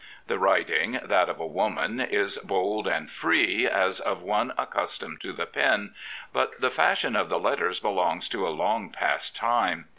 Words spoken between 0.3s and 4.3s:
writing, that of a woman, is bold and free, as of